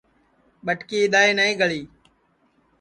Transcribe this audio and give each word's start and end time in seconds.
ٻٹکی 0.65 0.97
اِدؔائے 1.03 1.31
نائی 1.37 1.53
گݪی 1.59 1.81